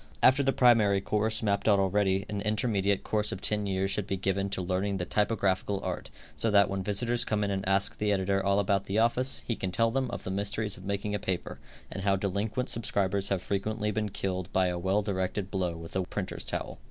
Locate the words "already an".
1.77-2.41